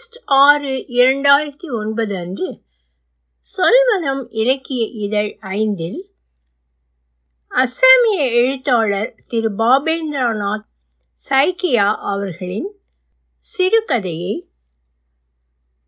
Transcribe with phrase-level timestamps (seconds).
[0.00, 2.60] August ஆறு இரண்டாயிரத்தி ஒன்பது அன்று
[3.46, 6.12] சொல்வனம் இலக்கிய இதழ் ஐந்தில்
[7.50, 10.64] அஸ்ஸாமிய எழுத்தாளர் திரு பாபேந்திரநாத்
[11.28, 12.70] சைக்கியா அவர்களின்
[13.58, 14.48] சிறுகதையை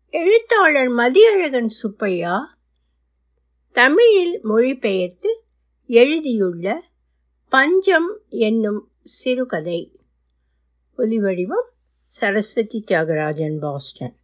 [0.09, 2.57] எழுத்தாளர் மதியழகன் சுப்பையா
[3.71, 5.43] தமிழில் மொழிபெயர்த்து
[5.87, 6.83] எழுதியுள்ள
[7.49, 9.99] பஞ்சம் என்னும் சிறுகதை.
[10.97, 11.71] ஒலிவடிவம்
[12.13, 14.15] சரஸ்வதி தியாகராஜன் பாஸ்டன்.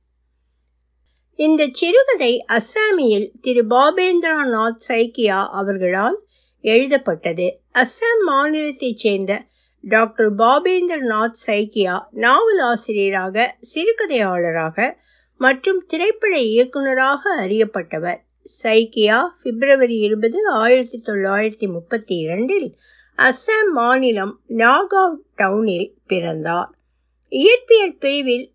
[1.35, 6.25] இந்த சிறுகதை அஸ்ஸாமியில் திரு பாபேந்திரநாத் சைக்கியா அவர்களால்
[6.61, 7.61] எழுதப்பட்டது.
[7.73, 9.45] அஸ்ஸாம் மாநிலத்தைச் சேர்ந்த
[9.81, 14.95] டாக்டர் பாபேந்திரநாத் சைக்கியா நாவல் ஆசிரியராக சிறுகதையாளராக
[15.37, 18.19] மற்றும் திரைப்பட இயக்குநராக அறியப்பட்டவர்.
[18.63, 22.77] சைக்கியா பிப்ரவரி இருபது ஆயிரத்தி தொள்ளாயிரத்தி முப்பத்தி இரண்டில்
[23.17, 26.77] அஸ்ஸாம் மாநிலம் நாகாவ் டவுனில் பிறந்தார்.
[27.31, 28.53] இயற்பியல் பிரிவில்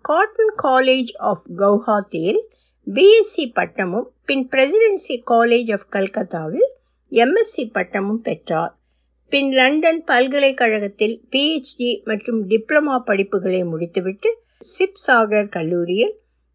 [0.00, 2.40] காட்டன் காலேஜ் ஆஃப் கவுஹாத்தியில்
[2.86, 6.68] பிஎஸ்சி பட்டமும் பின் பிரசிடென்சி காலேஜ் ஆஃப் கல்கத்தாவில்
[7.12, 8.78] எம்எஸ்சி பட்டமும் பெற்றார்.
[9.28, 14.38] பின் லண்டன் பல்கலைக்கழகத்தில் பிஹெச்டி மற்றும் டிப்ளமா படிப்புகளை முடித்துவிட்டு
[14.78, 16.14] சிப்சாகர் கல்லூரியில்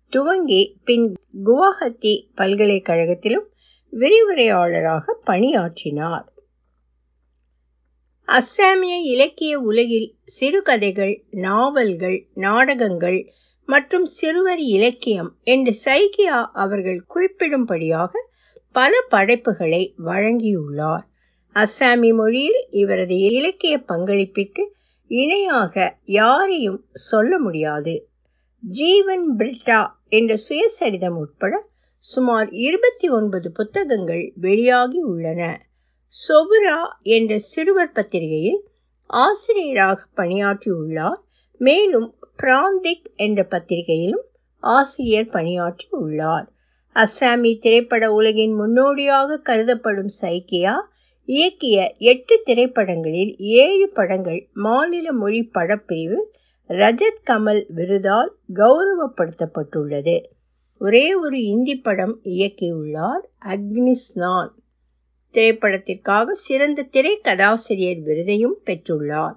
[0.10, 1.14] துவங்கி பின்
[1.46, 3.48] குவாஹத்தி பல்கலைக்கழகத்திலும்
[3.94, 6.39] விரிவுரையாளராக பணியாற்றினார்.
[8.38, 13.34] அஸ்ஸாமிய இலக்கிய உலகில் சிறுகதைகள் நாவல்கள் நாடகங்கள்
[13.66, 18.12] மற்றும் சிறுவர் இலக்கியம் என்று சைகியா அவர்கள் குறிப்பிடும்படியாக
[18.72, 21.06] பல படைப்புகளை வழங்கியுள்ளார்.
[21.54, 24.66] அஸ்ஸாமி மொழியில் இவரது இலக்கிய பங்களிப்பிற்கு
[25.08, 28.10] இணையாக யாரையும் சொல்ல முடியாது.
[28.60, 35.69] ஜீவன் பிரிட்டா என்ற சுயசரிதம் உட்பட சுமார் இருபத்தி ஒன்பது புத்தகங்கள் வெளியாகி உள்ளன.
[36.10, 38.70] சொபுரா என்ற சிறுவர் பத்திரிகையில்
[39.06, 41.20] ஆசிரியராக பணியாற்றியுள்ளார்.
[41.58, 44.26] மேலும் பிராந்திக் என்ற பத்திரிகையிலும்
[44.60, 46.52] ஆசிரியர் பணியாற்றி உள்ளார்
[46.96, 50.74] அஸ்ஸாமி திரைப்பட உலகின் முன்னோடியாக கருதப்படும் சைக்கியா
[51.28, 56.20] இயக்கிய எட்டு திரைப்படங்களில் ஏழு படங்கள் மாநில மொழி படப்பிரிவு
[56.68, 60.24] ரஜத் கமல் விருதால் கௌரவப்படுத்தப்பட்டுள்ளது.
[60.80, 64.50] ஒரே ஒரு இந்தி படம் இயக்கியுள்ளார் அக்னிஸ்நான்.
[65.34, 69.36] திரைப்படத்திற்காக சிறந்த திரைக்கதாசிரியர் விருதையும் பெற்றுள்ளார்.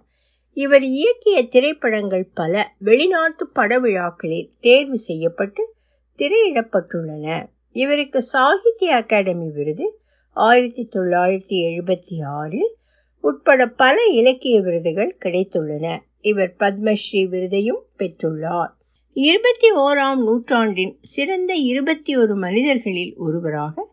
[0.52, 5.74] இவர் இயக்கிய திரைப்படங்கள் பல வெளிநாட்டு பட விழாக்களில் தேர்வு செய்யப்பட்டு
[6.18, 7.46] திரையிடப்பட்டுள்ளன.
[7.72, 10.00] இவருக்கு சாகித்ய அகாடமி விருது
[10.30, 12.76] ஆயிரத்தி தொள்ளாயிரத்தி எழுபத்தி ஆறில்
[13.20, 15.98] உட்பட பல இலக்கிய விருதுகள் கிடைத்துள்ளன.
[16.20, 18.72] இவர் பத்மஸ்ரீ விருதையும் பெற்றுள்ளார்.
[19.12, 23.91] இருபத்தி ஓராம் நூற்றாண்டின் சிறந்த இருபத்தி ஒரு மனிதர்களில் ஒருவராக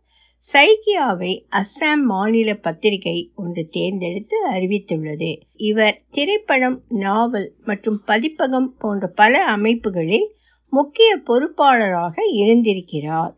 [0.53, 5.39] சைக்கியாவை அஸ்ஸாம் மாநில பத்திரிகை ஒன்று தேர்ந்தெடுத்து அறிவித்துள்ளது.
[5.53, 10.35] இவர் திரைப்படம் நாவல் மற்றும் பதிப்பகம் போன்ற பல அமைப்புகளில்
[10.69, 13.37] முக்கிய பொறுப்பாளராக இருந்திருக்கிறார்.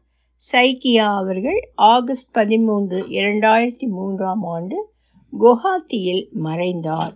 [0.51, 4.91] சைக்கியா அவர்கள் ஆகஸ்ட் பதிமூன்று இரண்டாயிரத்தி மூன்றாம் ஆண்டு
[5.39, 7.15] குவஹாத்தியில் மறைந்தார்.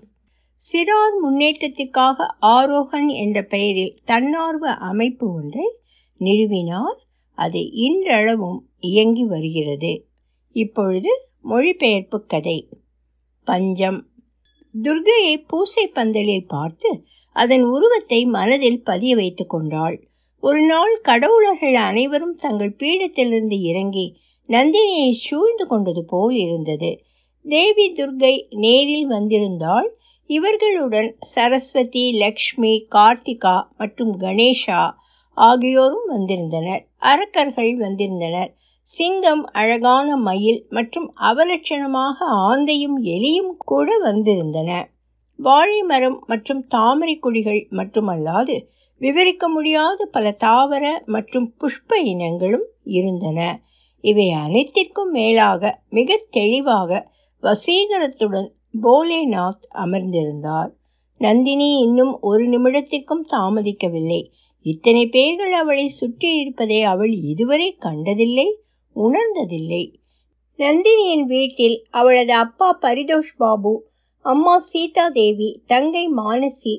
[0.73, 5.77] சிறார் முன்னேற்றத்திற்காக ஆரோகன் என்ற பெயரில் தன்னார்வ அமைப்பு ஒன்றை
[6.19, 7.03] நிறுவினார்.
[7.35, 10.05] அது இன்றளவும் இயங்கி வருகிறது.
[10.55, 12.69] இப்பொழுது மொழிபெயர்ப்பு கதை.
[13.47, 13.99] பஞ்சம்.
[14.83, 16.89] துர்கையை பூசை பந்தலில் பார்த்து
[17.35, 20.07] அதன் உருவத்தை மனதில் பதிய வைத்து கொண்டாள்.
[20.43, 24.17] ஒரு நாள் கடவுளர்கள் அனைவரும் தங்கள் பீடத்திலிருந்து இறங்கி
[24.49, 26.91] நந்தினியை சூழ்ந்து கொண்டது போல் இருந்தது.
[27.45, 29.89] தேவி துர்கை நேரில் வந்திருந்தால்
[30.29, 34.81] இவர்களுடன் சரஸ்வதி லக்ஷ்மி கார்த்திகா மற்றும் கணேஷா
[35.35, 36.87] ஆகியோரும் வந்திருந்தனர்.
[36.97, 38.51] அரக்கர்கள் வந்திருந்தனர்.
[38.81, 44.83] சிங்கம் அழகான மயில் மற்றும் அவலட்சணமாக ஆந்தையும் எலியும் கூட வந்திருந்தன.
[45.39, 48.55] வாழை மரம் மற்றும் தாமரை கொடிகள் மட்டுமல்லாது
[49.01, 53.39] விவரிக்க முடியாத பல தாவர மற்றும் புஷ்ப இனங்களும் இருந்தன.
[54.01, 57.11] இவை அனைத்திற்கும் மேலாக மிக தெளிவாக
[57.43, 58.49] வசீகரத்துடன்
[58.81, 60.71] போலேநாத் அமர்ந்திருந்தார்.
[61.17, 64.21] நந்தினி இன்னும் ஒரு நிமிடத்திற்கும் தாமதிக்கவில்லை.
[64.65, 68.47] இத்தனை பேர்கள் அவளை சுற்றி இருப்பதை அவள் இதுவரை கண்டதில்லை
[68.95, 69.83] உணர்ந்ததில்லை.
[70.59, 73.73] நந்தினியின் வீட்டில் அவளது அப்பா பரிதோஷ் பாபு
[74.25, 76.73] அம்மா சீதா தேவி தங்கை மானசி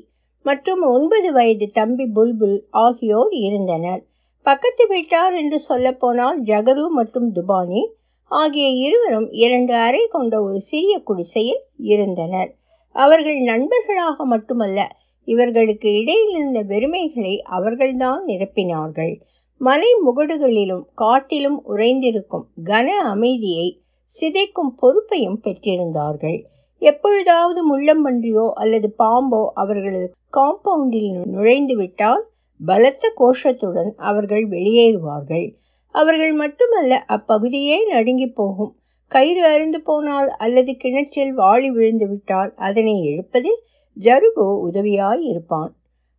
[0.44, 4.02] மற்றும் ஒன்பது வயது தம்பி புல்புல் ஆகியோர் இருந்தனர்.
[4.46, 7.82] பக்கத்து வீட்டார் என்று சொல்லப்போனால் ஜகரு மற்றும் துபானி
[8.31, 11.62] ஆகிய இருவரும் இரண்டு அறை கொண்ட ஒரு சிறிய குடிசையில்
[11.93, 12.50] இருந்தனர்.
[12.96, 14.81] அவர்கள் நண்பர்களாக மட்டுமல்ல
[15.26, 19.14] இவர்களுக்கு இடையில் இருந்த வெறுமைகளை அவர்கள்தான் நிரப்பினார்கள்.
[19.61, 23.69] மலை முகடுகளிலும் காட்டிலும் உறைந்திருக்கும் கன அமைதியை
[24.12, 26.38] சிதைக்கும் பொறுப்பையும் பெற்றிருந்தார்கள்.
[26.82, 32.25] எப்பொழுதாவது முள்ளம்பன்றியோ அல்லது பாம்போ அவர்களது காம்பவுண்டில் நுழைந்து விட்டால்
[32.61, 35.46] பலத்த கோஷத்துடன் அவர்கள் வெளியேறுவார்கள்.
[35.94, 38.73] அவர்கள் மட்டுமல்ல அப்பகுதியே நடுங்கி போகும்.
[39.12, 43.61] கயிறு அருந்து போனால் அல்லது கிணற்றில் வாளி விழுந்து விட்டால் அதனை எழுப்பதில்
[43.96, 45.72] ஜருகோ உதவியாய் இருப்பான்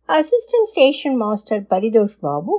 [0.08, 2.54] assistant station master Paritosh Babu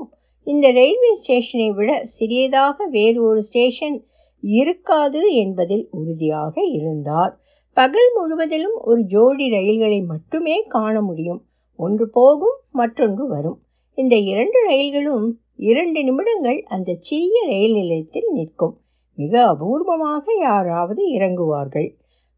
[0.48, 3.98] இந்த ரயில்வே ஸ்டேஷனை விட சிறியதாக வேறு ஒரு ஸ்டேஷன்
[4.44, 7.34] இருக்காது என்பதில் உறுதியாக இருந்தார்.
[7.78, 11.42] பகல் முழுவதிலும் ஒரு ஜோடி ரயில்களை மட்டுமே காண முடியும்.
[11.80, 13.60] ஒன்று போகும் மற்றொன்று வரும்.
[13.98, 18.76] இந்த இரண்டு ரயில்களும் இரண்டு நிமிடங்கள் அந்த சிறிய ரயில் நிலையத்தில் நிற்கும்.
[19.18, 21.90] மிக அபூர்வமாக யாராவது இறங்குவார்கள்.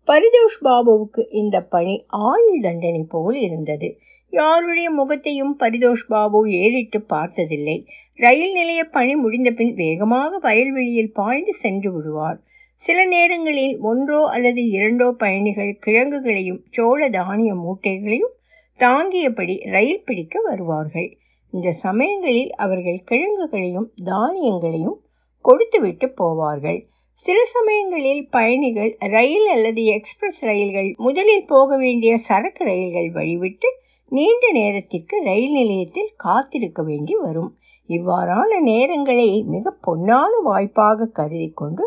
[0.07, 3.89] பரிதோஷ் பாபுவுக்கு இந்த பணி ஆயுள் தண்டனை போல் இருந்தது.
[4.29, 7.87] யாருடைய முகத்தையும் பரிதோஷ் பாபு ஏறிட்டு பார்த்ததில்லை.
[8.15, 12.39] ரயில் நிலைய பணி முடிந்த பின் வேகமாக வயல்வெளியில் பாய்ந்து சென்று விடுவார்.
[12.81, 18.35] சில நேரங்களில் ஒன்றோ அல்லது இரண்டோ பயணிகள் கிழங்குகளையும் சோள தானிய மூட்டைகளையும்
[18.79, 21.09] தாங்கியபடி ரயில் பிடிக்க வருவார்கள்.
[21.53, 24.97] இந்த சமயங்களில் அவர்கள் கிழங்குகளையும் தானியங்களையும்
[25.45, 26.79] கொடுத்துவிட்டு போவார்கள்.
[27.23, 33.69] சில சமயங்களில் பயணிகள் ரயில் அல்லது எக்ஸ்பிரஸ் ரயில்கள் முதலில் போக வேண்டிய சரக்கு ரயில்கள் வழிவிட்டு
[34.11, 37.51] நீண்ட நேரத்திற்கு ரயில் நிலையத்தில் காத்திருக்க வேண்டி வரும்.
[37.89, 41.85] இவ்வாறான நேரங்களை மிக பொன்னான வாய்ப்பாக கருதி கொண்டு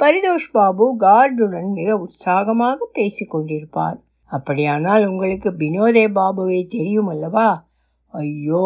[0.00, 3.98] பரிதோஷ் பாபு கார்டுடன் மிக உற்சாகமாக பேசி கொண்டிருப்பார்.
[4.32, 7.48] அப்படியானால் உங்களுக்கு பினோதே பாபுவை தெரியும் அல்லவா?
[8.14, 8.64] ஐயோ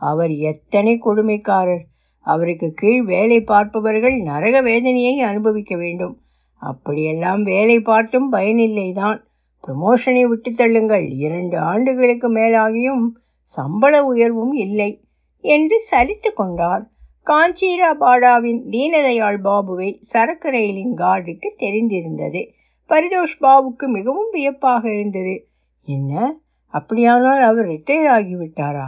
[0.00, 1.84] அவர் எத்தனை கொடுமைக்காரர்!
[2.26, 6.20] அவருக்கு கீழ் வேலை பார்ப்பவர்கள் நரக வேதனையை அனுபவிக்க வேண்டும்.
[6.60, 9.18] அப்படியெல்லாம் வேலை பார்த்தும் பயனில்லைதான்.
[9.66, 11.16] ப்ரமோஷனை விட்டு தள்ளுங்கள்.
[11.16, 13.06] இரண்டு ஆண்டுகளுக்கு மேலாகியும்
[13.42, 15.04] சம்பள உயர்வும் இல்லை
[15.40, 16.88] என்று சலித்து கொண்டார்.
[17.26, 22.48] காஞ்சீராபாடாவின் தீனதயாள் பாபுவை சரக்கு ரயிலின் கார்டுக்கு தெரிந்திருந்தது.
[22.88, 25.48] பரிதோஷ் பாபுக்கு மிகவும் வியப்பாக இருந்தது.
[25.84, 26.36] என்ன?
[26.68, 28.86] அப்படியானால் அவர் ரிட்டையர் ஆகிவிட்டாரா?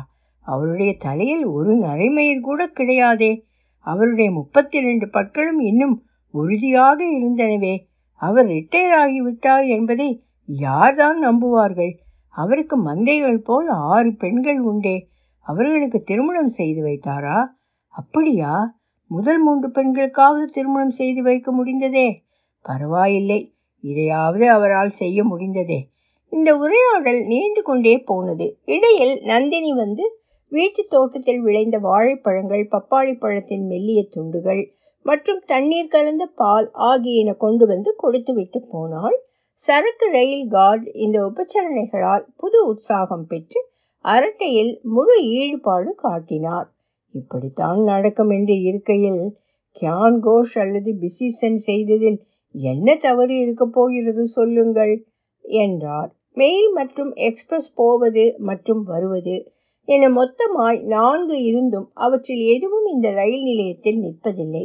[0.48, 3.42] அவருடைய தலையில் ஒரு நரைமயிர் கூட கிடையாதே.
[3.78, 7.74] அவருடைய முப்பத்தி ரெண்டு பற்களும் இன்னும் உறுதியாக இருந்தனவே.
[8.14, 11.92] அவர் ரிட்டையர் ஆகிவிட்டார் என்பதை யார்தான் நம்புவார்கள்?
[12.28, 15.08] அவருக்கு மந்தைகள் போல் ஆறு பெண்கள் உண்டே.
[15.40, 17.44] அவர்களுக்கு திருமணம் செய்து வைத்தாரா?
[17.88, 18.78] அப்படியா?
[19.06, 22.22] முதல் மூன்று பெண்களுக்காவது திருமணம் செய்து வைக்க முடிந்ததே?
[22.62, 23.54] பரவாயில்லை.
[23.80, 25.88] இதையாவது அவரால் செய்ய முடிந்ததே.
[26.30, 28.58] இந்த உரையாடல் நீண்டு கொண்டே போனது.
[28.64, 30.04] இடையில் நந்தினி வந்து
[30.52, 34.62] வீட்டு தோட்டத்தில் விளைந்த வாழைப்பழங்கள் பப்பாளி பழத்தின் மெல்லிய துண்டுகள்
[35.06, 39.16] மற்றும் தண்ணீர் கலந்த பால் ஆகியன கொண்டு வந்து கொடுத்துவிட்டு போனால்
[39.58, 43.60] சரக்கு ரயில் கார்டு இந்த உபச்சரணைகளால் புது உற்சாகம் பெற்று
[44.04, 46.68] அரட்டையில் முழு ஈடுபாடு காட்டினார்.
[47.14, 49.22] இப்படித்தான் நடக்கும் என்று இருக்கையில்
[49.76, 52.18] கியான் கோஷ் அல்லது பிசிசன் செய்ததில்
[52.54, 54.94] என்ன தவறு இருக்க போகிறது சொல்லுங்கள்
[55.44, 56.10] என்றார்.
[56.32, 59.36] மெயில் மற்றும் எக்ஸ்பிரஸ் போவது மற்றும் வருவது
[59.88, 64.64] என மொத்தமாய் நான்கு இருந்தும் அவற்றில் எதுவும் இந்த ரயில் நிலையத்தில் நிற்பதில்லை.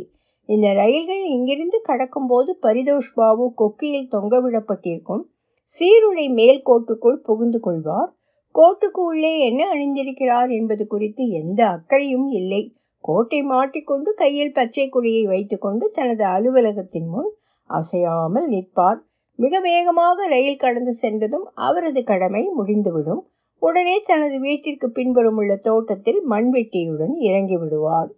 [0.50, 5.24] இந்த ரயில்கள் இங்கிருந்து கடக்கும்போது பரிதோஷ் பாபு கொக்கியில் தொங்கவிடப்பட்டிருக்கும்
[5.64, 8.12] சீருடை மேல் கோட்டுக்குள் புகுந்து கொள்வார்.
[8.56, 12.76] கோட்டுக்கு உள்ளே என்ன அணிந்திருக்கிறார் என்பது குறித்து எந்த அக்கறையும் இல்லை.
[13.04, 17.32] கோட்டை மாட்டிக்கொண்டு கையில் பச்சை கொடியை வைத்துக்கொண்டு தனது அலுவலகத்தின் முன்
[17.70, 19.00] அசையாமல் நிற்பார்.
[19.40, 23.24] மிக வேகமாக ரயில் கடந்து சென்றதும் அவரது கடமை முடிந்துவிடும்.
[23.64, 28.12] உடனே தனது வீட்டிற்கு பின்புறம் உள்ள தோட்டத்தில் மண்வெட்டியுடன் இறங்கி விடுவார்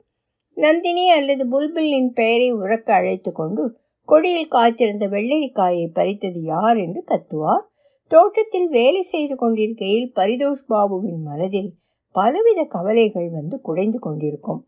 [0.57, 3.63] நந்தினி அல்லது புல்புல்லின் பெயரை உறக்க அழைத்து கொண்டு
[4.07, 6.77] கொடியில் காய்த்திருந்த வெள்ளரிக்காயை பறித்தது யார்?
[6.77, 7.63] என்று கத்துவார்.
[8.11, 11.69] தோட்டத்தில் வேலை செய்து கொண்டிருக்கையில் பரிதோஷ் பாபுவின் மனதில்
[12.15, 14.61] பலவித கவலைகள் வந்து குடைந்து கொண்டிருக்கும்.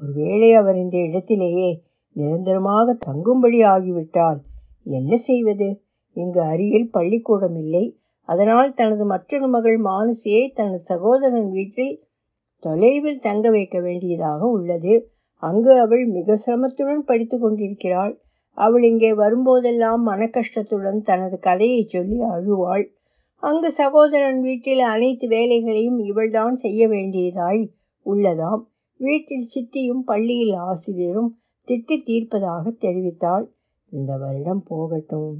[0.00, 1.68] ஒருவேளை அவர் இந்த இடத்திலேயே
[2.16, 4.40] நிரந்தரமாக தங்கும்படி ஆகிவிட்டால்
[4.86, 5.68] என்ன செய்வது?
[6.16, 7.84] இங்கு அருகில் பள்ளிக்கூடம் இல்லை.
[8.28, 11.94] அதனால் தனது மற்றொரு மகள் மானசியை தனது சகோதரன் வீட்டில்
[12.62, 14.94] தொலைவில் தங்க வைக்க வேண்டியதாக உள்ளது.
[15.42, 18.14] அங்கு அவள் மிக சிரமத்துடன் படித்து கொண்டிருக்கிறாள்.
[18.58, 22.84] அவள் இங்கே வரும்போதெல்லாம் மனக்கஷ்டத்துடன் தனது கதையை சொல்லி அழுவாள்.
[23.42, 27.62] அங்கு சகோதரன் வீட்டில் அனைத்து வேலைகளையும் இவள்தான் செய்ய வேண்டியதாய்
[28.06, 28.62] உள்ளதாம்.
[29.00, 31.30] வீட்டில் சித்தியும் பள்ளியில் ஆசிரியரும்
[31.68, 33.46] திட்டி தீர்ப்பதாக தெரிவித்தாள்.
[33.92, 35.32] இந்த வருடம் போகட்டும்.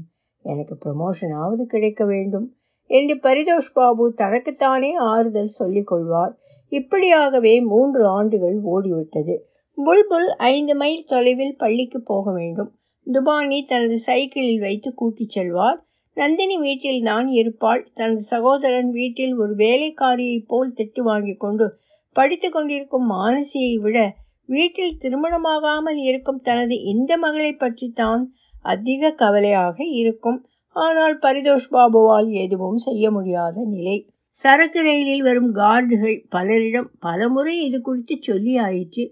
[0.44, 2.46] எனக்கு ப்ரமோஷனாவது கிடைக்க வேண்டும்.
[2.88, 6.36] என்று பரிதோஷ் பாபு தனக்குத்தானே ஆறுதல் சொல்லிக் கொள்வார்.
[6.68, 9.36] இப்படியாகவே மூன்று ஆண்டுகள் ஓடிவிட்டது.
[9.76, 12.72] புல்புல் ஐந்து மைல் தொலைவில் பள்ளிக்கு போக வேண்டும்.
[13.12, 15.84] துபானி தனது சைக்கிளில் வைத்து கூட்டிச் செல்வார்.
[16.14, 17.90] நந்தினி வீட்டில் தான் இருப்பாள்.
[17.94, 21.74] தனது சகோதரன் வீட்டில் ஒரு வேலைக்காரியைப் போல் திட்டு வாங்கி கொண்டு
[22.12, 24.14] படித்து கொண்டிருக்கும் மானசியை விட
[24.46, 30.47] வீட்டில் திருமணமாகாமல் இருக்கும் தனது இந்த மகளை பற்றித்தான் அதிக கவலையாக இருக்கும்.
[30.76, 33.96] ஆனால் பரிதோஷ் பாபுவால் எதுவும் செய்ய முடியாத நிலை.
[34.44, 39.04] சரக்கு ரயிலில் வரும் கார்டுகள் பலரிடம் பலமுறை இது குறித்து சொல்லி ஆயிற்று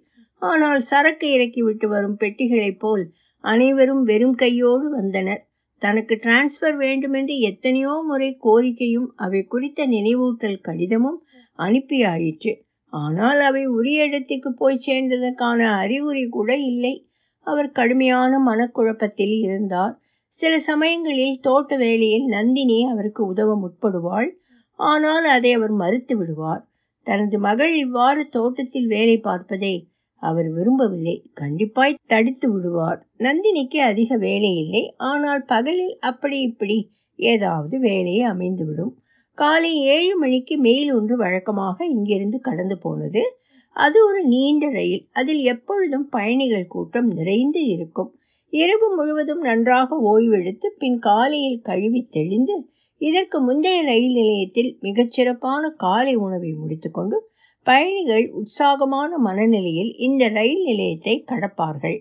[0.42, 3.04] ஆனால் சரக்கு இறக்கிவிட்டு வரும் பெட்டிகளைப் போல்
[3.44, 5.42] அனைவரும் வெறும் கையோடு வந்தனர்.
[5.82, 11.18] தனக்கு டிரான்ஸ்ஃபர் வேண்டுமென்று எத்தனையோ முறை கோரிக்கையும் அவை குறித்த நினைவூட்டல் கடிதமும்
[11.58, 12.52] அனுப்பியாயிற்று.
[12.92, 16.94] ஆனால் அவை உரிய இடத்துக்கு போய் சேர்ந்ததற்கான அறிகுறி கூட இல்லை.
[17.46, 19.94] அவர் கடுமையான மனக்குழப்பத்தில் இருந்தார்.
[20.38, 24.30] சில சமயங்களில் தோட்ட வேலையில் நந்தினி அவருக்கு உதவ முற்படுவாள்.
[24.74, 26.68] ஆனால் அதை அவர் மறுத்து விடுவார்.
[27.02, 29.88] தனது மகள் இவ்வாறு தோட்டத்தில் வேலை பார்ப்பதை
[30.18, 31.30] அவர் விரும்பவில்லை.
[31.40, 33.06] கண்டிப்பாய் தடுத்து விடுவார்.
[33.18, 34.94] நந்தினிக்கு அதிக வேலை இல்லை.
[34.96, 38.92] ஆனால் பகலில் அப்படி இப்படி ஏதாவது வேலையை அமைந்துவிடும்.
[39.34, 43.22] காலை ஏழு மணிக்கு மெயில் ஒன்று வழக்கமாக இங்கிருந்து கடந்து போனது.
[43.70, 45.08] அது ஒரு நீண்ட ரயில்.
[45.12, 48.15] அதில் எப்பொழுதும் பயணிகள் கூட்டம் நிறைந்து இருக்கும்.
[48.52, 52.56] இரவு முழுவதும் நன்றாக ஓய்வெடுத்து பின் காலையில் கழுவி தெளிந்து
[53.00, 57.16] இதற்கு முந்தைய ரயில் நிலையத்தில் மிகச்சிறப்பான காலை உணவை முடித்துக்கொண்டு
[57.66, 61.98] பயணிகள் உற்சாகமான மனநிலையில் இந்த ரயில் நிலையத்தை கடப்பார்கள்.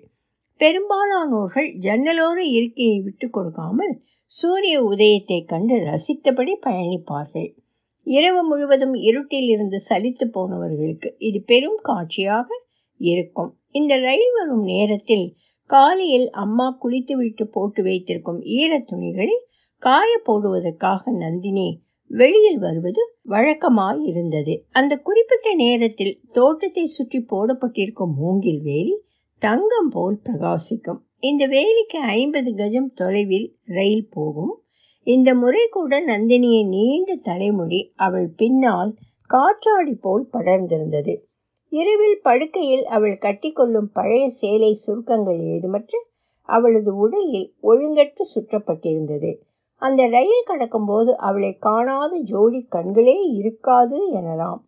[0.61, 3.93] பெரும்பாலானோர்கள் ஜன்னலோர இருக்கையை விட்டு கொடுக்காமல்
[4.33, 7.49] சூரிய உதயத்தை கண்டு ரசித்தபடி பயணிப்பார்கள்.
[8.07, 12.47] இரவு முழுவதும் இருட்டில் இருந்து சலித்து போனவர்களுக்கு இது பெரும் காட்சியாக
[12.99, 13.51] இருக்கும்.
[13.71, 15.25] இந்த ரயில் வரும் நேரத்தில்
[15.65, 19.37] காலையில் அம்மா குளித்துவிட்டு போட்டு வைத்திருக்கும் ஈரத் துணிகளை
[19.77, 29.03] காய போடுவதற்காக நந்தினி வெளியில் வருவது வழக்கமாய் இருந்தது அந்த குறிப்பிட்ட நேரத்தில் தோட்டத்தை சுற்றி போடப்பட்டிருக்கும் மூங்கில் வேலி
[29.39, 31.01] தங்கம் போல் பிரகாசிக்கும்.
[31.19, 34.61] இந்த வேலிக்கு ஐம்பது கஜம் தொலைவில் ரயில் போகும்.
[35.03, 38.95] இந்த முறை கூட நந்தினியின் நீண்ட தலைமுடி அவள் பின்னால்
[39.29, 41.15] காற்றாடி போல் படர்ந்திருந்தது.
[41.77, 45.93] இரவில் படுக்கையில் அவள் கட்டிக்கொள்ளும் பழைய சேலை சுருக்கங்கள் ஏதுமற்ற
[46.49, 49.31] அவளது உடலில் ஒழுங்கற்று சுற்றப்பட்டிருந்தது.
[49.81, 54.61] அந்த ரயில் கடக்கும்போது அவளை காணாத ஜோடி கண்களே இருக்காது எனலாம்.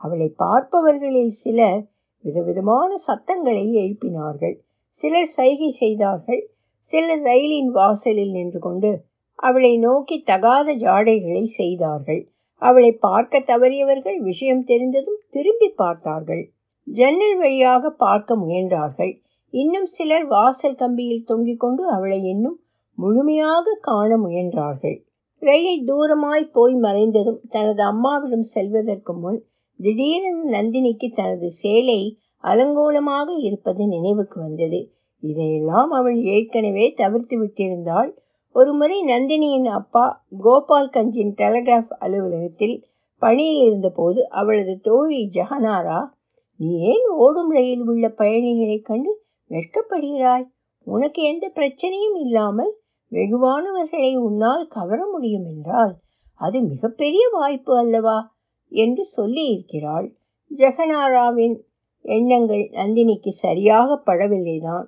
[0.00, 1.82] அவளை பார்ப்பவர்களில் சிலர்
[2.24, 4.56] விதவிதமான சத்தங்களை எழுப்பினார்கள்.
[4.96, 6.42] சிலர் சைகை செய்தார்கள்.
[6.84, 8.90] சிலர் ரயிலின் வாசலில் நின்று கொண்டு
[9.38, 12.22] அவளை நோக்கி தகாத ஜாடைகளை செய்தார்கள்.
[12.62, 16.42] அவளை பார்க்க தவறியவர்கள் விஷயம் தெரிந்ததும் திரும்பி பார்த்தார்கள்.
[16.86, 19.12] ஜன்னல் வழியாக பார்க்க முயன்றார்கள்.
[19.54, 22.58] இன்னும் சிலர் வாசல் கம்பியில் தொங்கிக் கொண்டு அவளை இன்னும்
[22.98, 24.96] முழுமையாக காண முயன்றார்கள்.
[25.42, 29.38] ரயில் தூரமாய் போய் மறைந்ததும் தனது அம்மாவிடம் செல்வதற்கு முன்
[29.80, 32.00] திடீரென நந்தினிக்கு தனது சேலை
[32.44, 34.80] அலங்கோலமாக இருப்பது நினைவுக்கு வந்தது.
[35.22, 38.10] இதையெல்லாம் அவள் ஏற்கனவே தவிர்த்து விட்டிருந்தாள்.
[38.52, 42.84] ஒருமுறை நந்தினியின் அப்பா கோபால் கஞ்சின் டெலகிராஃப் அலுவலகத்தில்
[43.18, 46.08] பணியில் இருந்தபோது அவளது தோழி ஜஹனாரா
[46.56, 50.46] நீ ஏன் ஓடும் ரயில் உள்ள பயணிகளைக் கண்டு வெட்கப்படுகிறாய்?
[50.84, 52.76] உனக்கு எந்த பிரச்சனையும் இல்லாமல்
[53.12, 55.96] வெகுவானவர்களை உன்னால் கவர முடியும் என்றால்
[56.34, 58.34] அது மிகப்பெரிய வாய்ப்பு அல்லவா
[58.68, 60.16] என்று சொல்லி இருக்கிறாள்.
[60.56, 61.56] ஜெகனாராவின்
[62.00, 64.84] எண்ணங்கள் நந்தினிக்கு சரியாக படவில்லைதான்.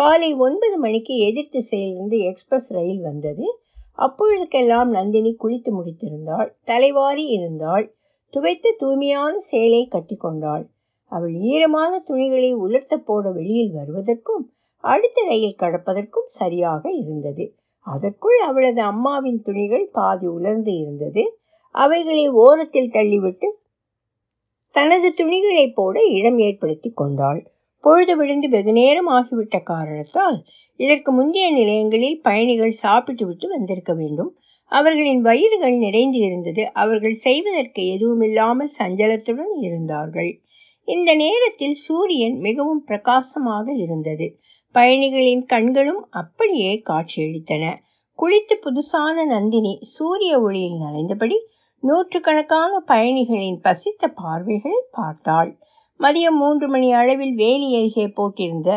[0.00, 3.58] காலை ஒன்பது மணிக்கு எதிர் திசையிலிருந்து எக்ஸ்பிரஸ் ரயில் வந்தது.
[3.98, 6.52] அப்பொழுதுக்கெல்லாம் நந்தினி குளித்து முடித்திருந்தாள்.
[6.64, 7.94] தலைவாரி இருந்தாள்.
[8.32, 10.68] துவைத்த தூய்மையான சேலை கட்டி கொண்டாள்.
[11.04, 17.54] அவள் ஈரமான துணிகளை உலர்த்த போட வெளியில் வருவதற்கும் அடுத்த ரயில் கடப்பதற்கும் சரியாக இருந்தது.
[17.78, 21.38] அதற்குள் அவளது அம்மாவின் துணிகள் பாதி உலர்ந்து இருந்தது.
[21.70, 23.50] அவைகளை ஓரத்தில் தள்ளிவிட்டு
[24.70, 27.50] தனது துணிகளை போட இடம் ஏற்படுத்தி கொண்டாள்.
[27.84, 30.38] பொழுது விழுந்து வெகு நேரம் ஆகிவிட்ட காரணத்தால்
[30.76, 34.30] இதற்கு முந்தைய நிலையங்களில் பயணிகள் சாப்பிட்டுவிட்டு வந்திருக்க வேண்டும்.
[34.72, 36.72] அவர்களின் வயிறுகள் நிறைந்து இருந்தது.
[36.72, 40.30] அவர்கள் செய்வதற்கு எதுவுமில்லாமல் சஞ்சலத்துடன் இருந்தார்கள்.
[40.88, 44.26] இந்த நேரத்தில் சூரியன் மிகவும் பிரகாசமாக இருந்தது.
[44.74, 47.64] பயணிகளின் கண்களும் அப்படியே காட்சியளித்தன.
[48.18, 51.36] குளித்து புதுசான நந்தினி சூரிய ஒளியில் நனைந்தபடி
[51.82, 55.50] நூற்றுக்கணக்கான பயணிகளின் பசித்த பார்வைகளை பார்த்தாள்.
[56.00, 58.68] மதியம் மூன்று மணி அளவில் வேலி அருகே போட்டிருந்த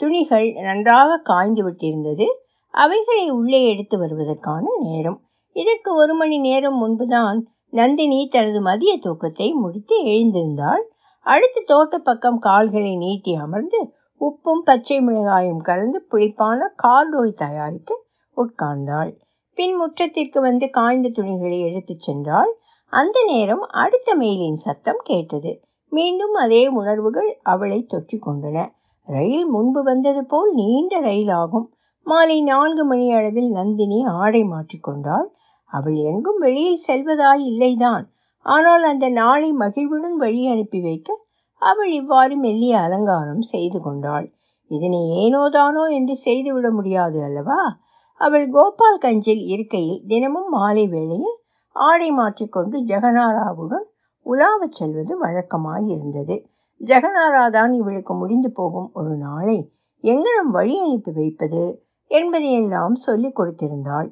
[0.00, 2.26] துணிகள் நன்றாக காய்ந்து விட்டிருந்தது.
[2.74, 5.18] அவைகளை உள்ளே எடுத்து வருவதற்கான நேரம்.
[5.56, 7.38] இதற்கு ஒரு மணி நேரம் முன்புதான்
[7.70, 10.82] நந்தினி தனது மதிய தூக்கத்தை முடித்து எழுந்திருந்தாள்.
[11.26, 13.80] அடுத்து தோட்ட பக்கம் கால்களை நீட்டி அமர்ந்து
[14.20, 18.00] உப்பும் பச்சை மிளகாயும் கலந்து புளிப்பான கார்டோய் தயாரிக்க
[18.36, 19.12] உட்கார்ந்தாள்.
[19.58, 22.52] பின் முற்றத்திற்கு வந்து காய்ந்த துணிகளை எடுத்துச் சென்றாள்.
[22.92, 25.52] அந்த நேரம் அடுத்த மெயிலின் சத்தம் கேட்டது.
[25.92, 28.58] மீண்டும் அதே உணர்வுகள் அவளை தொற்றி கொண்டன
[29.08, 31.66] ரயில் முன்பு வந்தது போல் நீண்ட ரயில் ஆகும்
[32.06, 35.28] மாலை நான்கு மணி அளவில் நந்தினி ஆடை மாற்றிக்கொண்டாள்
[35.72, 38.04] அவள் எங்கும் வெளியில் செல்வதாய் இல்லைதான்.
[38.46, 41.10] ஆனால் அந்த நாளை மகிழ்வுடன் வழி அனுப்பி வைக்க
[41.62, 44.26] அவள் இவ்வாறு மெல்லிய அலங்காரம் செய்து கொண்டாள்.
[44.70, 47.60] இதனை ஏனோதானோ என்று செய்துவிட முடியாது அல்லவா?
[48.20, 51.36] அவள் கோபால் கஞ்சில் இருக்கையில் தினமும் மாலை வேளையில்
[51.76, 53.86] ஆடை மாற்றிக்கொண்டு ஜெகனாராவுடன்
[54.26, 56.44] உலாவச் செல்வது வழக்கமாயிருந்தது.
[56.80, 59.72] ஜெகநாராதான் இவளுக்கு முடிந்து போகும் ஒரு நாளை
[60.04, 64.08] எங்கனம் வழி அனுப்பி வைப்பது என்பதையெல்லாம் சொல்லிக் கொடுத்திருந்தாள்.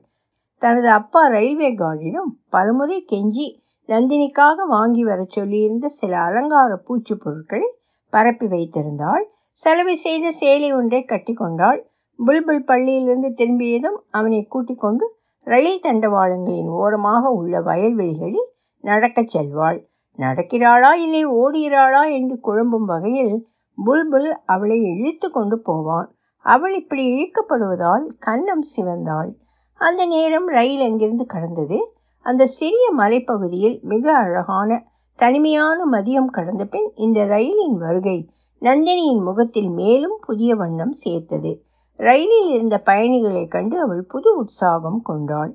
[0.59, 3.47] தனது அப்பா ரயில்வே கார்டிடம் பலமுறை கெஞ்சி
[3.89, 7.69] நந்தினிக்காக வாங்கி வரச் சொல்லியிருந்த சில அலங்கார பூச்சி பொருட்களை
[8.11, 9.25] பரப்பி வைத்திருந்தாள்.
[9.53, 11.81] செலவு செய்த சேலை ஒன்றை கட்டி கொண்டாள்
[12.27, 18.49] புல்புல் பள்ளியிலிருந்து திரும்பியதும் அவனை கூட்டிக் கொண்டு ரயில் தண்டவாளங்களின் ஓரமாக உள்ள வயல்வெளிகளில்
[18.85, 19.79] நடக்கச் செல்வாள்.
[20.19, 23.49] நடக்கிறாளா இல்லை ஓடுகிறாளா என்று குழம்பும் வகையில்
[23.79, 26.15] புல்புல் அவளை இழுத்து கொண்டு போவான்.
[26.39, 29.31] அவள் இப்படி இழுக்கப்படுவதால் கன்னம் சிவந்தாள்.
[29.75, 31.79] அந்த நேரம் ரயில் அங்கிருந்து கடந்தது?
[32.27, 34.87] அந்த சிறிய மலைப்பகுதியில் மிக அழகான
[35.17, 38.19] தனிமையான மதியம் கடந்த பின் இந்த ரயிலின் வருகை
[38.63, 41.65] நந்தினியின் முகத்தில் மேலும் புதிய வண்ணம் சேர்த்தது.
[41.97, 45.53] ரயிலில் இருந்த பயணிகளை கண்டு அவள் புது உற்சாகம் கொண்டாள்.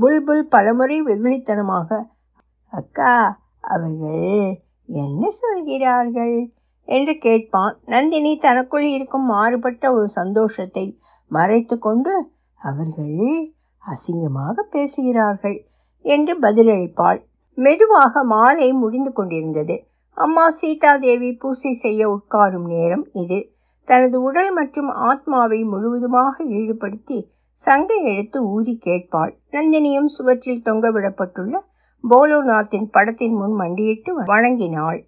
[0.00, 2.02] புல்புல் பலமுறை வெகுளித்தனமாக
[2.72, 6.36] அக்கா அவர்கள் என்ன சொல்கிறார்கள்?
[6.84, 7.76] என்று கேட்பான்.
[7.86, 10.98] நந்தினி தனக்குள் இருக்கும் மாறுபட்ட ஒரு சந்தோஷத்தை
[11.30, 13.18] மறைத்து கொண்டு அவர்கள்
[13.82, 15.64] அசிங்கமாக பேசுகிறார்கள்
[16.04, 17.20] என்று பதிலளிப்பாள்.
[17.58, 19.86] மெதுவாக மாலை முடிந்து கொண்டிருந்தது.
[20.16, 23.52] அம்மா சீதாதேவி பூசை செய்ய உட்காரும் நேரம் இது.
[23.84, 27.18] தனது உடல் மற்றும் ஆத்மாவை முழுவதுமாக ஈடுபடுத்தி
[27.52, 29.32] சங்கை எடுத்து ஊதி கேட்பாள்.
[29.50, 31.54] நந்தினியும் சுவற்றில் தொங்கவிடப்பட்டுள்ள
[32.04, 35.00] போலோநாத்தின் படத்தின் முன் மண்டியிட்டு வணங்கினாள்.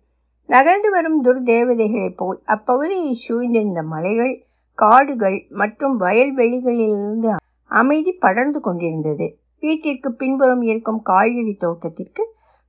[0.46, 4.34] நகர்ந்து வரும் துர்தேவதைகளைப் போல் அப்பகுதியை சூழ்ந்திருந்த மலைகள்
[4.78, 7.30] காடுகள் மற்றும் வயல்வெளிகளிலிருந்து
[7.66, 9.26] அமைதி படர்ந்து கொண்டிருந்தது.
[9.60, 12.22] வீட்டிற்கு பின்புறம் இருக்கும் காய்கறி தோட்டத்திற்கு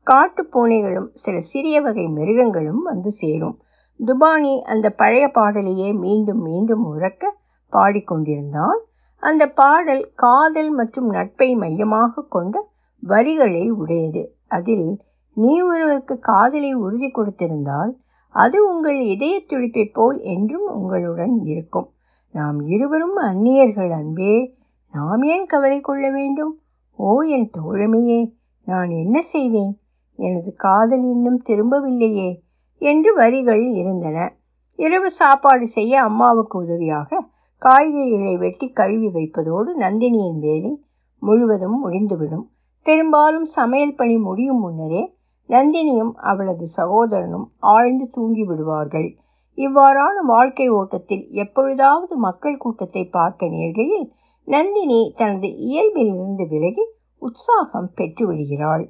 [0.08, 3.56] காட்டு பூனைகளும் சில சிறிய வகை மிருகங்களும் வந்து சேரும்.
[4.00, 7.24] துபானி அந்த பழைய பாடலையே மீண்டும் மீண்டும் உறக்க
[7.74, 8.80] பாடிக்கொண்டிருந்தான்.
[9.24, 12.74] அந்த பாடல் காதல் மற்றும் நட்பை மையமாக கொண்ட
[13.08, 14.24] வரிகளை உடையது.
[14.48, 14.88] அதில்
[15.34, 17.92] நீ ஒருவருக்கு காதலை உறுதி கொடுத்திருந்தால்
[18.30, 21.88] அது உங்கள் இதய துடிப்பை போல் என்றும் உங்களுடன் இருக்கும்.
[22.32, 24.36] நாம் இருவரும் அந்நியர்கள் அன்பே
[24.94, 26.54] நாம் ஏன் கவலை கொள்ள வேண்டும்?
[26.96, 28.20] ஓ என் தோழமையே
[28.66, 29.74] நான் என்ன செய்வேன்?
[30.20, 32.30] எனது காதல் இன்னும் திரும்பவில்லையே
[32.82, 34.18] என்று வரிகள் இருந்தன.
[34.80, 37.22] இரவு சாப்பாடு செய்ய அம்மாவுக்கு உதவியாக
[37.62, 40.72] காய்கறிகளை வெட்டி கழுவி வைப்பதோடு நந்தினியின் வேலை
[41.20, 42.46] முழுவதும் முடிந்துவிடும்.
[42.86, 45.04] பெரும்பாலும் சமையல் பணி முடியும் முன்னரே
[45.50, 49.08] நந்தினியும் அவளது சகோதரனும் ஆழ்ந்து தூங்கி விடுவார்கள்.
[49.58, 54.06] இவ்வாறான வாழ்க்கை ஓட்டத்தில் எப்பொழுதாவது மக்கள் கூட்டத்தை பார்க்க நேர்கையில்
[54.48, 56.86] நந்தினி தனது இயல்பிலிருந்து விலகி
[57.22, 58.86] உற்சாகம் பெற்று விடுகிறாள்.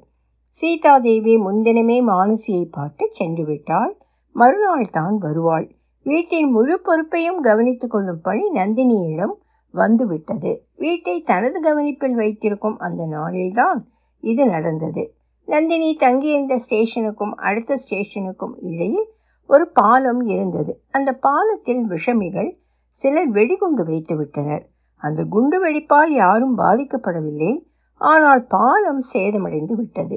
[0.58, 3.92] சீதாதேவி முன்தினமே மானசியை பார்த்து சென்று விட்டாள்.
[4.36, 5.66] மறுநாள் தான் வருவாள்.
[6.06, 9.34] வீட்டின் முழு பொறுப்பையும் கவனித்துக் கொள்ளும் பணி நந்தினியிடம்
[9.76, 10.52] வந்துவிட்டது.
[10.76, 13.80] வீட்டை தனது கவனிப்பில் வைத்திருக்கும் அந்த நாளில்தான்
[14.22, 15.04] இது நடந்தது.
[15.48, 19.08] நந்தினி தங்கியிருந்த ஸ்டேஷனுக்கும் அடுத்த ஸ்டேஷனுக்கும் இடையில்
[19.50, 20.72] ஒரு பாலம் இருந்தது.
[20.90, 22.50] அந்த பாலத்தில் விஷமிகள்
[22.96, 24.64] சிலர் வெடிகுண்டு வைத்து விட்டனர்.
[25.02, 27.52] அந்த குண்டு வெடிப்பால் யாரும் பாதிக்கப்படவில்லை.
[28.00, 30.16] ஆனால் பாலம் சேதமடைந்து விட்டது.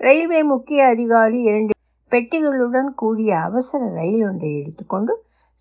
[0.00, 1.74] ரயில்வே முக்கிய அதிகாரி இரண்டு
[2.12, 5.12] பெட்டிகளுடன் கூடிய அவசர ரயில் ஒன்றை எடுத்துக்கொண்டு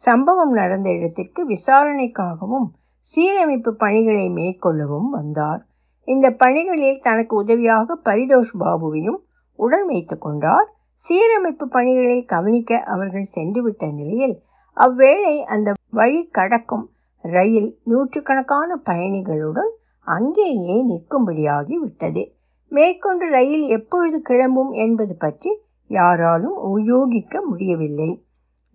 [0.03, 2.67] சம்பவம் நடந்த இடத்திற்கு விசாரணைக்காகவும்
[3.07, 5.61] சீரமைப்பு பணிகளை மேற்கொள்ளவும் வந்தார்.
[6.07, 9.19] இந்த பணிகளில் தனக்கு உதவியாக பரிதோஷ் பாபுவையும்
[9.59, 10.67] உடன் வைத்து கொண்டார்.
[11.01, 14.35] சீரமைப்பு பணிகளை கவனிக்க அவர்கள் சென்றுவிட்ட நிலையில்
[14.73, 16.85] அவ்வேளை அந்த வழி கடக்கும்
[17.23, 19.71] ரயில் நூற்றுக்கணக்கான பயணிகளுடன்
[20.07, 22.23] அங்கேயே நிற்கும்படியாகி விட்டது.
[22.71, 25.51] மேற்கொண்டு ரயில் எப்பொழுது கிளம்பும் என்பது பற்றி
[25.89, 28.23] யாராலும் உபயோகிக்க முடியவில்லை.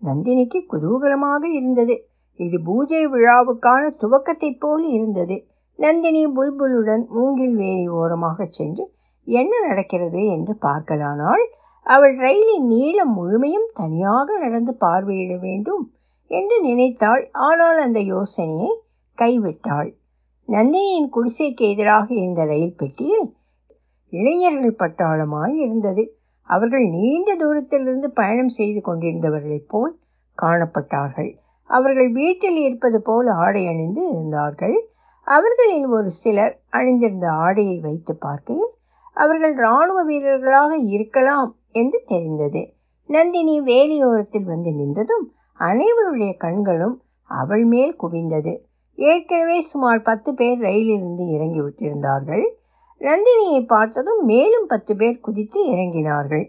[0.02, 1.96] நந்தினிக்கு குதூகலமாக இருந்தது.
[2.36, 5.46] இது பூஜை விழாவுக்கான துவக்கத்தைப் போல் இருந்தது.
[5.76, 8.92] நந்தினி புல்புலுடன் மூங்கில் வேலி ஓரமாகச் சென்று
[9.24, 10.26] என்ன நடக்கிறது?
[10.26, 11.44] என்று பார்க்கலானால்
[11.82, 15.92] அவள் ரயிலின் நீளம் முழுமையும் தனியாக நடந்து பார்வையிட வேண்டும்
[16.26, 17.28] என்று நினைத்தாள்.
[17.32, 18.80] ஆனால் அந்த யோசனையை
[19.18, 19.94] கைவிட்டாள்.
[20.48, 23.34] நந்தினியின் குடிசைக்கு எதிராக இருந்த ரயில் பெட்டியில்
[24.08, 26.16] இளைஞர்கள் பட்டாளமாய் இருந்தது.
[26.42, 29.98] அவர்கள் நீண்ட தூரத்திலிருந்து பயணம் செய்து கொண்டிருந்தவர்களைப் போல்
[30.42, 31.32] காணப்பட்டார்கள்.
[31.70, 34.76] அவர்கள் வீட்டில் இருப்பது போல் ஆடை அணிந்து இருந்தார்கள்.
[35.26, 38.72] அவர்களில் ஒரு சிலர் அணிந்திருந்த ஆடையை வைத்து பார்க்கையில்
[39.12, 42.62] அவர்கள் இராணுவ வீரர்களாக இருக்கலாம் என்று தெரிந்தது.
[43.08, 45.24] நந்தினி வேலியோரத்தில் வந்து நின்றதும்
[45.60, 48.52] அனைவருடைய கண்களும் அவள் மேல் குவிந்தது.
[48.94, 52.44] ஏற்கனவே சுமார் பத்து பேர் ரயிலிருந்து இறங்கி விட்டிருந்தார்கள்.
[53.00, 56.44] நந்தினியை பார்த்ததும் மேலும் பத்து பேர் குதித்து இறங்கினார்கள்.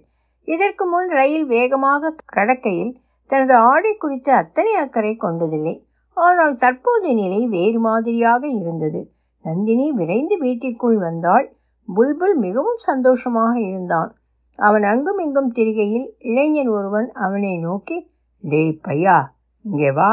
[0.47, 2.93] இதற்கு முன் ரயில் வேகமாக கடக்கையில்
[3.29, 5.75] தனது ஆடை குறித்து அத்தனை அக்கறை கொண்டதில்லை.
[6.17, 9.01] ஆனால் தற்போது நிலை வேறு மாதிரியாக இருந்தது.
[9.45, 11.47] நந்தினி விரைந்து வீட்டிற்குள் வந்தாள்.
[11.87, 14.11] புல்புல் மிகவும் சந்தோஷமாக இருந்தான்.
[14.59, 17.97] அவன் அங்கும் இங்கும் திரிகையில் இளைஞன் ஒருவன் அவனை நோக்கி
[18.43, 19.17] டேய் பையா
[19.61, 20.11] இங்கே வா